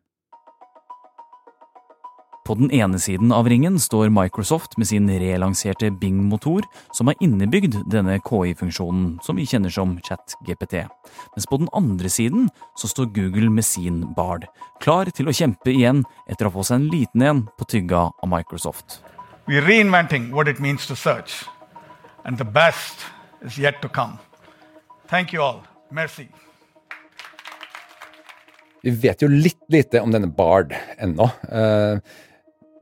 På 2.47 2.55
den 2.55 2.71
ene 2.71 2.95
siden 2.95 3.33
av 3.35 3.49
ringen 3.51 3.75
står 3.75 4.07
Microsoft 4.07 4.77
med 4.79 4.87
sin 4.87 5.09
relanserte 5.11 5.89
Bing-motor, 5.91 6.63
som 6.95 7.09
har 7.11 7.17
innebygd 7.19 7.75
denne 7.91 8.21
KI-funksjonen 8.23 9.17
som 9.25 9.35
vi 9.35 9.43
kjenner 9.43 9.73
som 9.73 9.97
ChatGPT. 9.99 10.85
Mens 11.35 11.49
på 11.49 11.59
den 11.59 11.67
andre 11.75 12.07
siden 12.07 12.47
så 12.79 12.87
står 12.87 13.11
Google 13.17 13.49
med 13.51 13.67
sin 13.67 13.99
Bard, 14.15 14.47
klar 14.79 15.11
til 15.11 15.27
å 15.27 15.35
kjempe 15.35 15.73
igjen 15.73 16.05
etter 16.31 16.47
å 16.47 16.53
få 16.55 16.63
seg 16.69 16.79
en 16.79 16.87
liten 16.93 17.27
en 17.27 17.43
på 17.59 17.67
tygga 17.67 18.07
av 18.15 18.31
Microsoft. 18.31 19.01
We're 19.47 19.67
reinventing 19.67 20.31
what 20.31 20.47
it 20.47 20.63
means 20.63 20.87
to 20.87 20.95
search, 20.95 21.43
and 22.27 22.37
the 22.37 22.45
best 22.45 23.07
is 23.41 23.57
yet 23.57 23.81
to 23.81 23.89
come. 23.89 24.19
Thank 25.07 25.33
you 25.33 25.41
all. 25.41 25.63
Merci. 25.89 26.27
Vi 28.83 28.91
vet 28.91 29.23
jo 29.23 29.29
litt 29.31 29.63
lite 29.71 30.01
om 30.03 30.11
denne 30.13 30.29
Bard 30.31 30.75
ennå. 31.01 31.29
Uh, 31.49 31.97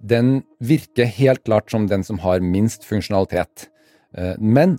den 0.01 0.41
virker 0.59 1.07
helt 1.07 1.45
klart 1.45 1.71
som 1.71 1.87
den 1.89 2.03
som 2.03 2.19
har 2.25 2.43
minst 2.43 2.83
funksjonalitet. 2.85 3.69
Uh, 4.17 4.33
men 4.41 4.77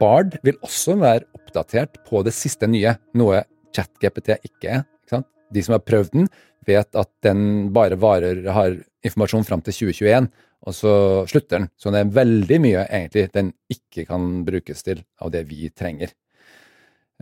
Bard 0.00 0.38
vil 0.44 0.58
også 0.66 0.96
være 0.98 1.28
oppdatert 1.36 2.00
på 2.08 2.24
det 2.26 2.34
siste 2.34 2.66
nye, 2.68 2.96
noe 3.14 3.44
ChatGPT 3.76 4.34
ikke 4.40 4.80
er. 4.80 4.84
Ikke 5.06 5.22
De 5.54 5.62
som 5.62 5.76
har 5.76 5.84
prøvd 5.86 6.10
den, 6.16 6.28
vet 6.66 6.98
at 6.98 7.10
den 7.22 7.70
bare 7.70 7.94
varer, 8.00 8.40
har 8.50 8.74
informasjon 9.06 9.44
fram 9.46 9.62
til 9.62 9.76
2021, 9.86 10.26
og 10.66 10.74
så 10.74 10.92
slutter 11.30 11.60
den. 11.60 11.68
Så 11.78 11.92
det 11.94 12.02
er 12.02 12.14
veldig 12.16 12.60
mye 12.62 12.86
egentlig 12.86 13.28
den 13.34 13.52
ikke 13.72 14.06
kan 14.08 14.30
brukes 14.46 14.82
til 14.86 15.02
av 15.22 15.32
det 15.34 15.44
vi 15.50 15.70
trenger. 15.70 16.12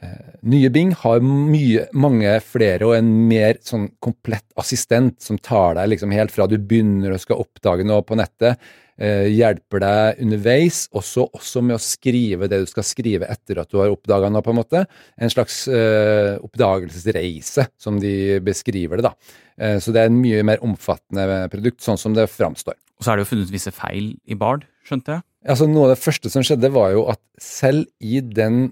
Uh, 0.02 0.32
nye 0.50 0.70
Bing 0.74 0.90
har 1.04 1.20
mye, 1.22 1.84
mange 1.94 2.32
flere 2.42 2.88
og 2.88 2.96
en 2.96 3.12
mer 3.28 3.60
sånn 3.62 3.86
komplett 4.02 4.46
assistent 4.58 5.20
som 5.22 5.38
tar 5.38 5.76
deg 5.78 5.92
liksom 5.92 6.14
helt 6.16 6.34
fra 6.34 6.48
du 6.50 6.56
begynner 6.58 7.14
å 7.14 7.20
skal 7.22 7.44
oppdage 7.44 7.86
noe 7.86 8.02
på 8.02 8.18
nettet, 8.18 8.58
hjelper 8.94 9.82
deg 9.82 10.20
underveis, 10.22 10.84
også, 10.94 11.24
også 11.34 11.62
med 11.66 11.74
å 11.74 11.82
skrive 11.82 12.46
det 12.50 12.60
du 12.62 12.68
skal 12.70 12.86
skrive 12.86 13.26
etter 13.26 13.58
at 13.58 13.70
du 13.72 13.80
har 13.80 13.90
oppdaga 13.90 14.30
noe, 14.30 14.44
på 14.44 14.52
en 14.52 14.60
måte. 14.60 14.84
En 15.18 15.32
slags 15.32 15.64
eh, 15.66 16.36
oppdagelsesreise, 16.44 17.66
som 17.80 17.98
de 18.02 18.38
beskriver 18.44 19.02
det, 19.02 19.10
da. 19.10 19.74
så 19.82 19.94
det 19.94 20.04
er 20.04 20.12
en 20.12 20.20
mye 20.22 20.44
mer 20.46 20.62
omfattende 20.66 21.44
produkt, 21.50 21.82
sånn 21.82 21.98
som 21.98 22.14
det 22.14 22.28
framstår. 22.30 22.78
Og 22.98 23.06
så 23.06 23.12
er 23.12 23.18
det 23.18 23.26
jo 23.26 23.32
funnet 23.32 23.52
visse 23.52 23.74
feil 23.74 24.14
i 24.30 24.38
Bard, 24.38 24.68
skjønte 24.86 25.16
jeg? 25.16 25.26
Altså, 25.44 25.66
noe 25.68 25.88
av 25.88 25.92
det 25.92 26.00
første 26.00 26.30
som 26.32 26.44
skjedde, 26.46 26.70
var 26.72 26.94
jo 26.94 27.04
at 27.12 27.20
selv 27.42 27.90
i 28.00 28.22
den 28.24 28.70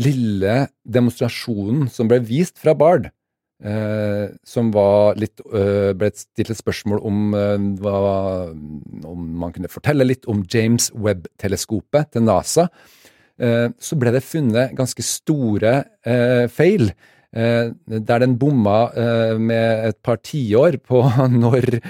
lille 0.00 0.54
demonstrasjonen 0.88 1.90
som 1.92 2.08
ble 2.10 2.20
vist 2.24 2.56
fra 2.60 2.74
Bard, 2.78 3.10
eh, 3.64 4.34
som 4.46 4.70
litt 5.18 5.40
eh, 5.48 5.92
ble 5.96 6.10
stilt 6.16 6.52
et 6.52 6.60
spørsmål 6.60 7.00
om, 7.04 7.22
eh, 7.38 7.56
hva, 7.82 7.96
om 9.08 9.24
man 9.40 9.54
kunne 9.54 9.72
fortelle 9.72 10.06
litt 10.06 10.28
om 10.30 10.44
James 10.50 10.90
Webb-teleskopet 10.94 12.12
til 12.14 12.26
NASA, 12.26 12.68
eh, 13.40 13.68
så 13.72 13.98
ble 13.98 14.14
det 14.14 14.24
funnet 14.26 14.76
ganske 14.76 15.04
store 15.06 15.76
eh, 16.04 16.46
feil. 16.52 16.92
Eh, 17.34 17.72
der 17.74 18.22
den 18.22 18.36
bomma 18.38 18.92
med 19.42 19.88
et 19.88 19.98
par 20.06 20.20
tiår 20.22 20.78
på 20.86 21.00
når 21.42 21.80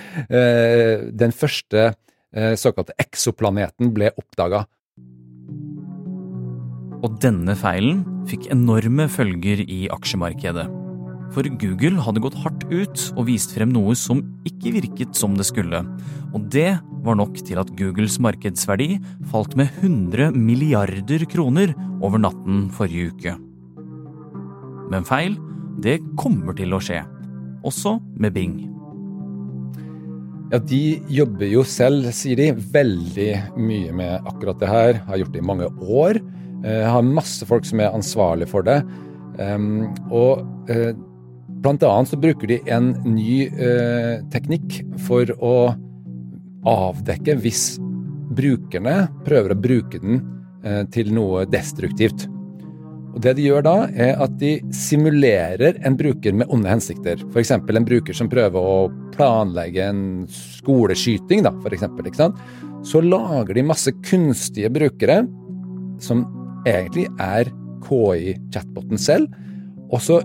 den 1.12 1.35
første 1.37 1.90
såkalte 2.59 2.97
eksoplaneten 2.99 3.93
ble 3.95 4.09
oppdaga. 4.19 4.64
Og 7.04 7.21
denne 7.23 7.54
feilen 7.61 8.00
fikk 8.31 8.49
enorme 8.57 9.07
følger 9.12 9.61
i 9.69 9.85
aksjemarkedet. 9.93 10.83
For 11.34 11.46
Google 11.58 11.98
hadde 11.98 12.22
gått 12.22 12.36
hardt 12.44 12.62
ut 12.70 13.00
og 13.18 13.26
vist 13.26 13.56
frem 13.56 13.72
noe 13.74 13.96
som 13.98 14.20
ikke 14.46 14.76
virket 14.76 15.18
som 15.18 15.34
det 15.34 15.46
skulle. 15.48 15.80
Og 16.30 16.44
det 16.54 16.76
var 17.04 17.18
nok 17.18 17.40
til 17.42 17.58
at 17.58 17.72
Googles 17.78 18.20
markedsverdi 18.22 19.00
falt 19.32 19.56
med 19.58 19.72
100 19.82 20.30
milliarder 20.38 21.24
kroner 21.30 21.74
over 21.98 22.22
natten 22.22 22.68
forrige 22.74 23.10
uke. 23.10 23.34
Men 24.92 25.06
feil, 25.08 25.34
det 25.82 25.98
kommer 26.20 26.54
til 26.54 26.76
å 26.76 26.80
skje. 26.82 27.00
Også 27.66 27.96
med 28.20 28.36
Bing. 28.36 28.54
Ja, 30.52 30.60
De 30.62 31.00
jobber 31.10 31.48
jo 31.50 31.64
selv, 31.66 32.06
sier 32.14 32.38
de, 32.38 32.52
veldig 32.54 33.30
mye 33.58 33.94
med 33.96 34.28
akkurat 34.28 34.60
det 34.60 34.70
her. 34.70 35.00
Har 35.08 35.18
gjort 35.18 35.34
det 35.34 35.42
i 35.42 35.48
mange 35.50 35.66
år. 35.82 36.20
Eh, 36.62 36.84
har 36.86 37.02
masse 37.02 37.48
folk 37.48 37.66
som 37.66 37.82
er 37.82 37.96
ansvarlig 37.96 38.46
for 38.52 38.62
det. 38.66 38.84
Um, 39.34 39.88
og 40.14 40.44
uh, 40.70 40.92
blant 41.64 41.83
annet 41.88 42.12
så 42.12 42.21
bruker 42.21 42.50
de 42.50 42.61
en 42.73 42.92
ny 43.09 43.47
eh, 43.49 44.21
teknikk 44.33 44.83
for 45.06 45.30
å 45.40 45.56
avdekke 46.68 47.38
hvis 47.40 47.75
brukerne 48.35 49.04
prøver 49.25 49.54
å 49.54 49.61
bruke 49.66 50.00
den 50.02 50.21
eh, 50.64 50.83
til 50.92 51.12
noe 51.16 51.44
destruktivt. 51.49 52.26
Og 53.14 53.23
Det 53.23 53.37
de 53.38 53.47
gjør 53.47 53.62
da, 53.62 53.75
er 53.94 54.18
at 54.18 54.33
de 54.40 54.56
simulerer 54.75 55.78
en 55.87 55.97
bruker 55.97 56.35
med 56.35 56.50
onde 56.52 56.68
hensikter. 56.68 57.21
F.eks. 57.30 57.52
en 57.54 57.87
bruker 57.87 58.16
som 58.16 58.28
prøver 58.28 58.59
å 58.59 58.88
planlegge 59.14 59.87
en 59.87 60.02
skoleskyting, 60.35 61.44
da, 61.47 61.54
for 61.62 61.76
eksempel, 61.76 62.09
ikke 62.11 62.25
sant? 62.25 62.40
Så 62.85 63.00
lager 63.04 63.54
de 63.54 63.64
masse 63.64 63.92
kunstige 64.04 64.73
brukere 64.75 65.23
som 66.02 66.26
egentlig 66.66 67.06
er 67.23 67.52
KI-chatboten 67.87 68.99
selv. 68.99 69.30
Og 69.94 70.02
så 70.02 70.18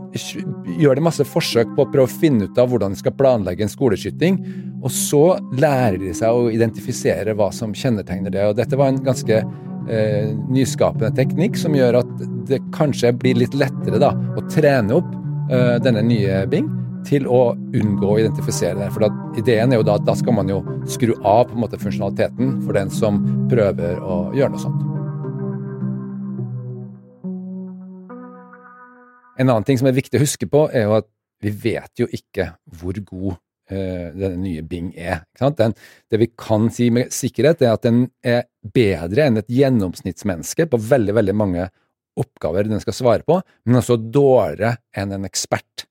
gjør 0.79 0.97
de 0.97 1.05
masse 1.05 1.25
forsøk 1.29 1.75
på 1.75 1.85
å 1.85 1.89
prøve 1.93 2.09
å 2.09 2.19
finne 2.21 2.47
ut 2.49 2.59
av 2.59 2.71
hvordan 2.71 2.95
de 2.95 3.01
skal 3.01 3.15
planlegge 3.19 3.65
en 3.65 3.71
skoleskyting. 3.71 4.39
Og 4.81 4.89
så 4.93 5.23
lærer 5.59 5.99
de 6.01 6.13
seg 6.17 6.33
å 6.33 6.49
identifisere 6.53 7.35
hva 7.37 7.51
som 7.55 7.75
kjennetegner 7.77 8.33
det. 8.33 8.47
Og 8.49 8.57
dette 8.57 8.79
var 8.79 8.89
en 8.89 9.01
ganske 9.05 9.43
eh, 9.43 10.33
nyskapende 10.49 11.11
teknikk 11.17 11.59
som 11.59 11.77
gjør 11.77 12.01
at 12.01 12.11
det 12.49 12.63
kanskje 12.73 13.13
blir 13.21 13.37
litt 13.37 13.57
lettere 13.57 14.01
da, 14.01 14.13
å 14.39 14.45
trene 14.49 14.97
opp 14.97 15.13
eh, 15.53 15.77
denne 15.85 16.05
nye 16.07 16.43
Bing 16.49 16.71
til 17.07 17.27
å 17.31 17.53
unngå 17.55 18.09
å 18.09 18.19
identifisere 18.19 18.79
det. 18.81 18.89
For 18.95 19.05
da, 19.05 19.11
ideen 19.39 19.73
er 19.73 19.81
jo 19.81 19.87
da 19.87 19.99
at 19.99 20.07
da 20.07 20.15
skal 20.17 20.35
man 20.39 20.49
jo 20.51 20.61
skru 20.89 21.13
av 21.21 21.45
på 21.49 21.57
en 21.57 21.63
måte 21.63 21.79
funksjonaliteten 21.81 22.59
for 22.65 22.77
den 22.77 22.91
som 22.93 23.21
prøver 23.51 24.01
å 24.01 24.23
gjøre 24.35 24.55
noe 24.55 24.65
sånt. 24.65 24.98
En 29.39 29.47
annen 29.47 29.67
ting 29.67 29.79
som 29.79 29.87
er 29.89 29.95
viktig 29.97 30.19
å 30.19 30.23
huske 30.23 30.49
på, 30.51 30.65
er 30.75 30.87
jo 30.87 30.97
at 30.99 31.07
vi 31.39 31.53
vet 31.55 32.01
jo 32.01 32.07
ikke 32.11 32.49
hvor 32.79 32.97
god 33.07 33.37
uh, 33.71 34.07
denne 34.11 34.35
nye 34.41 34.63
Bing 34.67 34.91
er. 34.99 35.23
Den, 35.39 35.75
det 36.11 36.19
vi 36.19 36.31
kan 36.35 36.67
si 36.73 36.89
med 36.93 37.13
sikkerhet, 37.15 37.63
er 37.63 37.77
at 37.77 37.85
den 37.87 38.07
er 38.19 38.49
bedre 38.75 39.29
enn 39.29 39.39
et 39.39 39.51
gjennomsnittsmenneske 39.53 40.67
på 40.69 40.81
veldig, 40.89 41.15
veldig 41.21 41.37
mange 41.39 41.69
oppgaver 42.19 42.67
den 42.67 42.83
skal 42.83 42.97
svare 42.97 43.23
på, 43.23 43.39
men 43.63 43.79
også 43.79 43.95
dårligere 44.11 44.75
enn 44.97 45.15
en 45.15 45.29
ekspert. 45.29 45.85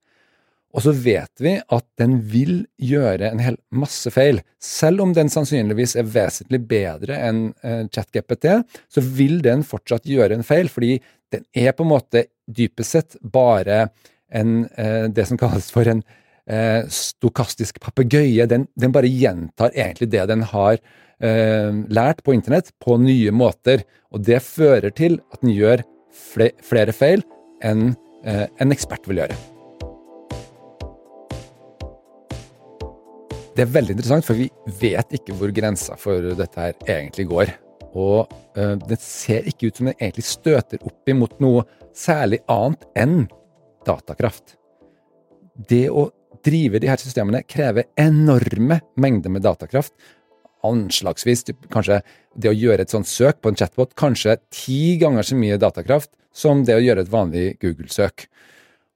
Og 0.76 0.84
så 0.84 0.92
vet 0.92 1.40
vi 1.40 1.54
at 1.56 1.84
den 1.98 2.18
vil 2.28 2.58
gjøre 2.76 3.30
en 3.32 3.40
hel 3.40 3.56
masse 3.72 4.10
feil. 4.12 4.42
Selv 4.60 5.00
om 5.06 5.14
den 5.16 5.30
sannsynligvis 5.32 5.96
er 5.96 6.10
vesentlig 6.12 6.60
bedre 6.68 7.16
enn 7.24 7.46
uh, 7.64 7.86
ChatGPT, 7.88 8.50
så 8.92 9.04
vil 9.16 9.40
den 9.44 9.64
fortsatt 9.66 10.06
gjøre 10.06 10.36
en 10.36 10.46
feil, 10.46 10.68
fordi 10.68 10.98
den 11.34 11.44
er 11.56 11.74
på 11.76 11.84
en 11.84 11.92
måte 11.92 12.24
dypest 12.46 12.94
sett 12.94 13.18
bare 13.22 13.88
en, 14.32 14.62
uh, 14.78 15.08
det 15.12 15.26
som 15.28 15.40
kalles 15.40 15.70
for 15.72 15.88
en 15.90 16.02
uh, 16.04 16.82
stokastisk 16.92 17.80
papegøye. 17.84 18.48
Den, 18.50 18.68
den, 18.78 18.94
bare 18.94 19.10
gjentar 19.10 19.74
egentlig 19.74 20.12
det 20.14 20.28
den 20.30 20.46
har 20.54 20.80
lært 21.18 22.20
på 22.22 22.30
internett, 22.30 22.68
på 22.78 22.94
nye 23.02 23.32
måter. 23.34 23.80
Og 24.14 24.22
det 24.22 24.38
fører 24.46 24.94
til 24.94 25.16
at 25.34 25.42
den 25.42 25.50
gjør 25.50 25.82
flere 26.14 26.94
feil 26.94 27.26
enn 27.58 27.88
en 28.22 28.70
ekspert 28.70 29.10
vil 29.10 29.24
gjøre. 29.24 29.34
Det 33.58 33.64
er 33.64 33.74
veldig 33.74 33.96
interessant, 33.96 34.22
for 34.22 34.38
vi 34.38 34.46
vet 34.78 35.18
ikke 35.18 35.34
hvor 35.34 35.50
grensa 35.50 35.98
for 35.98 36.22
dette 36.38 36.68
her 36.68 36.78
egentlig 36.86 37.26
går. 37.26 37.58
Og 37.96 38.28
uh, 38.58 38.76
det 38.88 39.00
ser 39.02 39.48
ikke 39.48 39.70
ut 39.70 39.80
som 39.80 39.88
det 39.88 39.96
egentlig 39.98 40.26
støter 40.28 40.82
opp 40.84 41.10
imot 41.10 41.38
noe 41.42 41.64
særlig 41.96 42.42
annet 42.50 42.84
enn 42.98 43.26
datakraft. 43.88 44.56
Det 45.68 45.88
å 45.90 46.08
drive 46.44 46.80
de 46.80 46.90
her 46.90 47.00
systemene 47.00 47.42
krever 47.48 47.88
enorme 47.98 48.80
mengder 49.00 49.32
med 49.32 49.44
datakraft. 49.46 49.94
Anslagsvis 50.66 51.46
kanskje 51.72 52.00
det 52.34 52.50
å 52.50 52.56
gjøre 52.56 52.84
et 52.84 52.92
sånt 52.92 53.08
søk 53.08 53.40
på 53.42 53.50
en 53.50 53.58
chatbot 53.58 53.94
kanskje 53.98 54.38
ti 54.54 54.96
ganger 55.00 55.26
så 55.26 55.38
mye 55.38 55.58
datakraft 55.60 56.10
som 56.34 56.64
det 56.66 56.76
å 56.76 56.82
gjøre 56.82 57.04
et 57.04 57.12
vanlig 57.12 57.46
Google-søk. 57.62 58.28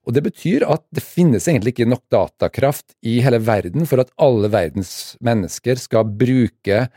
Og 0.07 0.15
Det 0.17 0.23
betyr 0.25 0.65
at 0.67 0.83
det 0.91 1.05
finnes 1.07 1.47
egentlig 1.47 1.77
ikke 1.77 1.91
nok 1.91 2.03
datakraft 2.11 2.97
i 3.07 3.21
hele 3.23 3.39
verden 3.43 3.87
for 3.87 4.03
at 4.03 4.11
alle 4.19 4.51
verdens 4.51 5.15
mennesker 5.23 5.79
skal 5.79 6.09
bruke 6.11 6.89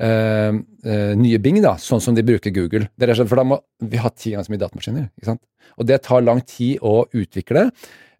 uh, 0.00 0.52
uh, 0.86 1.14
nye 1.18 1.40
Bing, 1.42 1.60
da, 1.64 1.74
sånn 1.80 2.02
som 2.02 2.16
de 2.16 2.24
bruker 2.26 2.54
Google. 2.54 2.88
Det 2.96 3.08
er 3.08 3.24
For 3.24 3.40
da 3.40 3.46
må 3.46 3.60
vi 3.82 4.00
ha 4.00 4.10
ti 4.10 4.32
ganger 4.32 4.48
så 4.48 4.54
mye 4.54 4.62
datamaskiner. 4.62 5.08
ikke 5.18 5.32
sant? 5.32 5.42
Og 5.78 5.88
det 5.88 6.02
tar 6.06 6.24
lang 6.24 6.42
tid 6.46 6.82
å 6.82 7.02
utvikle. 7.12 7.68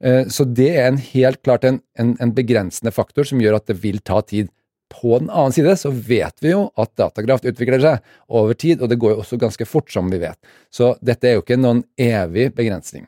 Uh, 0.03 0.25
så 0.33 0.45
det 0.45 0.73
er 0.75 0.91
en 0.91 1.01
helt 1.01 1.43
klart 1.45 1.65
en, 1.69 1.81
en, 1.99 2.17
en, 2.21 2.35
begrensende 2.35 2.93
faktor 2.93 3.29
som 3.29 3.41
gjør 3.41 3.61
at 3.61 3.71
det 3.71 3.79
vil 3.83 4.03
ta 4.05 4.21
tid 4.27 4.51
på 4.93 5.15
den 5.19 5.31
annen 5.33 5.55
side 5.57 5.73
så 5.81 5.89
vet 5.89 6.43
vi 6.45 6.51
jo 6.53 6.67
at 6.77 6.91
datakraft 7.01 7.47
utvikler 7.49 7.81
seg 7.81 8.03
over 8.29 8.53
tid, 8.53 8.83
og 8.83 8.91
det 8.93 8.99
går 9.01 9.15
jo 9.15 9.23
også 9.23 9.39
ganske 9.41 9.65
fort, 9.65 9.89
som 9.89 10.11
vi 10.13 10.21
vet. 10.21 10.37
Så 10.69 10.93
dette 11.01 11.31
er 11.31 11.39
jo 11.39 11.45
ikke 11.47 11.57
noen 11.57 11.81
evig 11.97 12.51
begrensning. 12.59 13.07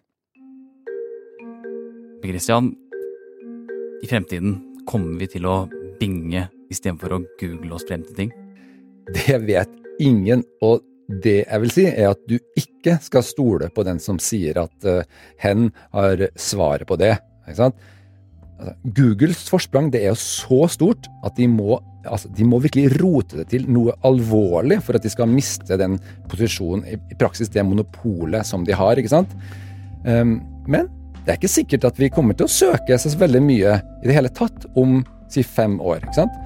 Christian, 2.25 2.73
i 4.00 4.09
fremtiden 4.09 4.56
kommer 4.88 5.21
vi 5.21 5.28
til 5.37 5.44
å 5.44 5.59
binge 6.00 6.47
istedenfor 6.73 7.18
å 7.18 7.21
google 7.40 7.76
oss 7.76 7.85
frem 7.85 8.06
til 8.09 8.16
ting? 8.16 8.33
Det 9.12 9.38
vet 9.44 9.70
ingen, 10.00 10.44
og 10.64 10.82
det 11.23 11.42
jeg 11.42 11.61
vil 11.61 11.73
si, 11.73 11.84
er 11.90 12.14
at 12.14 12.23
du 12.28 12.38
ikke 12.56 12.96
skal 13.04 13.25
stole 13.26 13.68
på 13.75 13.84
den 13.84 14.00
som 14.00 14.20
sier 14.23 14.56
at 14.62 14.87
uh, 14.88 15.02
hen 15.42 15.68
har 15.92 16.28
svaret 16.40 16.88
på 16.88 16.96
det. 17.00 17.12
Altså, 17.44 17.70
Googles 18.96 19.49
forsprang 19.50 19.90
det 19.92 20.04
er 20.04 20.12
jo 20.12 20.20
så 20.20 20.64
stort 20.73 21.08
at 21.26 21.34
de 21.37 21.49
må, 21.50 21.76
altså, 22.06 22.30
de 22.32 22.46
må 22.49 22.61
virkelig 22.62 22.94
rote 23.02 23.42
det 23.42 23.49
til 23.52 23.66
noe 23.68 23.92
alvorlig 24.06 24.78
for 24.87 24.96
at 24.96 25.04
de 25.04 25.12
skal 25.12 25.28
miste 25.30 25.78
den 25.80 25.99
posisjonen, 26.30 26.87
i 26.87 27.18
praksis 27.20 27.52
det 27.52 27.64
monopolet 27.66 28.46
som 28.46 28.64
de 28.64 28.76
har. 28.76 28.96
ikke 28.96 29.12
sant? 29.12 29.34
Um, 30.06 30.38
men 30.70 30.88
det 31.25 31.32
er 31.32 31.40
ikke 31.40 31.52
sikkert 31.52 31.87
at 31.88 32.00
vi 32.00 32.12
kommer 32.12 32.37
til 32.37 32.49
å 32.49 32.52
søke 32.52 32.96
så 33.00 33.12
veldig 33.18 33.40
mye 33.44 33.78
i 34.02 34.08
det 34.08 34.16
hele 34.16 34.32
tatt 34.32 34.66
om 34.80 35.02
si 35.32 35.44
fem 35.44 35.78
år. 35.80 36.02
ikke 36.04 36.20
sant? 36.23 36.42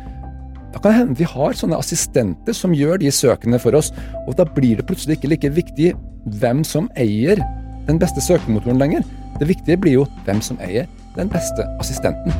Kan 0.78 0.92
det 0.92 0.98
hende 1.00 1.18
vi 1.18 1.26
har 1.26 1.56
sånne 1.58 1.78
assistenter 1.82 2.54
som 2.54 2.74
gjør 2.76 3.00
de 3.02 3.10
søkene 3.10 3.58
for 3.58 3.74
oss, 3.74 3.90
og 4.28 4.36
da 4.38 4.46
blir 4.46 4.78
det 4.78 4.86
plutselig 4.86 5.18
ikke 5.18 5.32
like 5.32 5.50
viktig 5.56 5.90
hvem 6.38 6.62
som 6.66 6.86
eier 6.94 7.42
den 7.88 7.98
beste 7.98 8.22
søkemotoren 8.22 8.78
lenger. 8.78 9.02
Det 9.40 9.50
viktige 9.50 9.80
blir 9.80 9.98
jo 9.98 10.08
hvem 10.28 10.42
som 10.44 10.60
eier 10.62 10.86
den 11.16 11.30
beste 11.32 11.66
assistenten. 11.82 12.34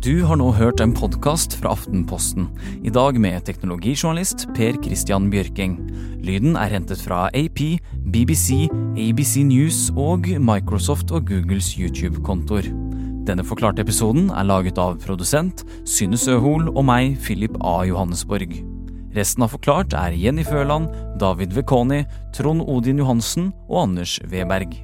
Du 0.00 0.22
har 0.24 0.38
nå 0.40 0.46
hørt 0.56 0.80
en 0.80 0.94
podkast 0.96 1.52
fra 1.60 1.74
Aftenposten, 1.74 2.46
i 2.80 2.88
dag 2.88 3.18
med 3.20 3.42
teknologijournalist 3.44 4.46
Per 4.56 4.78
Christian 4.80 5.26
Bjørking. 5.28 5.74
Lyden 6.24 6.56
er 6.56 6.72
hentet 6.72 7.02
fra 7.04 7.26
AP, 7.36 7.60
BBC, 8.08 8.70
ABC 8.96 9.44
News 9.44 9.82
og 9.92 10.24
Microsoft 10.40 11.12
og 11.12 11.28
Googles 11.28 11.74
YouTube-kontoer. 11.76 12.72
Denne 13.28 13.44
forklarte 13.44 13.84
episoden 13.84 14.32
er 14.32 14.48
laget 14.48 14.80
av 14.80 14.96
produsent 15.04 15.66
Synne 15.84 16.16
Søhol 16.16 16.70
og 16.72 16.86
meg, 16.88 17.18
Philip 17.20 17.60
A. 17.60 17.82
Johannesborg. 17.84 18.56
Resten 19.12 19.44
av 19.44 19.52
Forklart 19.52 19.92
er 19.92 20.16
Jenny 20.16 20.48
Føland, 20.48 20.88
David 21.20 21.52
Vekoni, 21.52 22.06
Trond 22.32 22.64
Odin 22.64 23.04
Johansen 23.04 23.52
og 23.68 23.90
Anders 23.90 24.16
Weberg. 24.32 24.80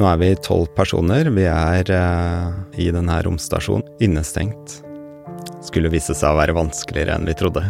Nå 0.00 0.06
er 0.08 0.16
vi 0.16 0.30
tolv 0.40 0.70
personer. 0.72 1.28
Vi 1.28 1.42
er 1.44 1.90
eh, 1.92 2.44
i 2.80 2.86
denne 2.94 3.18
romstasjonen, 3.26 3.84
innestengt. 4.00 4.78
Skulle 5.66 5.90
vise 5.92 6.16
seg 6.16 6.32
å 6.32 6.38
være 6.38 6.54
vanskeligere 6.56 7.18
enn 7.18 7.28
vi 7.28 7.34
trodde. 7.36 7.66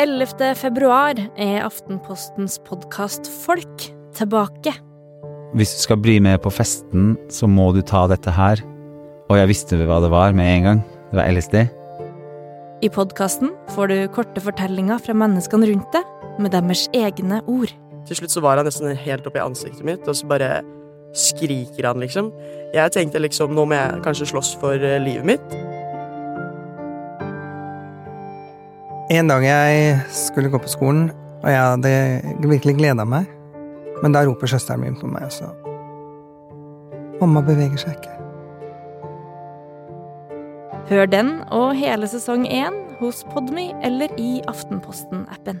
11. 0.00 0.40
februar 0.56 1.20
er 1.36 1.58
Aftenpostens 1.66 2.56
podkast 2.64 3.28
Folk 3.42 3.84
tilbake. 4.16 4.72
Hvis 5.52 5.76
du 5.76 5.84
skal 5.84 6.00
bli 6.00 6.16
med 6.24 6.40
på 6.40 6.54
festen, 6.56 7.18
så 7.28 7.44
må 7.44 7.68
du 7.76 7.82
ta 7.84 8.06
dette 8.08 8.32
her. 8.32 8.64
Og 9.28 9.36
jeg 9.36 9.52
visste 9.52 9.84
hva 9.84 10.00
det 10.00 10.12
var 10.14 10.32
med 10.32 10.48
en 10.56 10.68
gang. 10.70 10.84
Det 11.12 11.20
var 11.20 11.36
LSD. 11.36 11.62
I 12.82 12.94
podkasten 12.96 13.52
får 13.76 13.92
du 13.92 13.98
korte 14.16 14.40
fortellinger 14.40 15.04
fra 15.04 15.20
menneskene 15.20 15.68
rundt 15.68 15.92
deg, 15.92 16.20
med 16.40 16.56
deres 16.56 16.88
egne 16.96 17.44
ord. 17.44 17.76
Til 18.08 18.22
slutt 18.22 18.32
så 18.32 18.40
var 18.40 18.56
han 18.56 18.64
nesten 18.64 18.96
helt 19.04 19.28
oppi 19.28 19.44
ansiktet 19.44 19.84
mitt, 19.84 20.08
og 20.08 20.16
så 20.16 20.32
bare 20.32 20.62
skriker 21.12 21.88
han, 21.88 22.00
liksom. 22.02 22.30
Jeg 22.72 22.92
tenkte 22.94 23.20
liksom 23.20 23.54
nå 23.56 23.66
må 23.68 23.76
jeg 23.76 24.02
kanskje 24.04 24.30
slåss 24.32 24.54
for 24.60 24.76
eh, 24.76 25.00
livet 25.02 25.26
mitt. 25.34 25.56
En 29.12 29.28
dag 29.28 29.44
jeg 29.44 29.98
skulle 30.14 30.48
gå 30.48 30.60
på 30.62 30.70
skolen, 30.72 31.10
og 31.42 31.50
jeg 31.50 31.60
hadde 31.60 32.48
virkelig 32.48 32.78
gleda 32.78 33.04
meg, 33.04 33.26
men 34.00 34.14
da 34.14 34.22
roper 34.24 34.48
søsteren 34.48 34.80
min 34.86 34.96
på 34.96 35.10
meg 35.10 35.26
også. 35.28 35.50
Mamma 37.20 37.42
beveger 37.44 37.82
seg 37.82 37.98
ikke. 37.98 38.16
Hør 40.88 41.06
den 41.06 41.34
og 41.54 41.76
hele 41.78 42.08
sesong 42.10 42.46
én 42.48 42.78
hos 42.98 43.22
Podmy 43.34 43.70
eller 43.84 44.10
i 44.18 44.40
Aftenposten-appen. 44.50 45.60